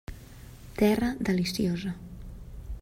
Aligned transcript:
Terra 0.79 1.09
deliciosa. 1.19 1.91